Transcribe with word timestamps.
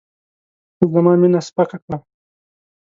تا 0.77 0.83
زما 0.93 1.13
مینه 1.21 1.39
سپکه 1.47 1.77
کړه. 1.83 1.97